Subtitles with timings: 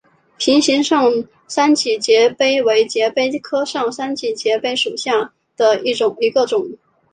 [0.39, 1.13] 瓶形上
[1.47, 6.67] 三脊节蜱为节蜱科上三脊节蜱属下的一个种。